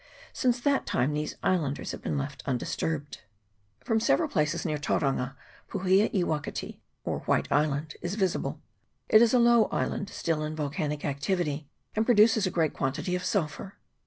Since 0.33 0.59
that 0.61 0.87
time 0.87 1.13
these 1.13 1.35
islanders 1.43 1.91
have 1.91 2.01
been 2.01 2.17
left 2.17 2.41
un 2.47 2.57
disturbed. 2.57 3.21
From 3.85 3.99
several 3.99 4.27
places 4.27 4.65
near 4.65 4.79
Tauranga, 4.79 5.35
Puhia 5.69 6.05
i 6.11 6.23
Wakati, 6.23 6.79
or 7.03 7.19
White 7.27 7.47
Island, 7.51 7.95
is 8.01 8.15
visible. 8.15 8.59
It 9.09 9.21
is 9.21 9.31
a 9.31 9.37
low 9.37 9.65
island, 9.65 10.09
still 10.09 10.43
in 10.43 10.55
volcanic 10.55 11.05
activity, 11.05 11.67
and 11.95 12.03
produces 12.03 12.47
a 12.47 12.49
great 12.49 12.73
quantity 12.73 13.15
of 13.15 13.23
sulphur. 13.23 13.75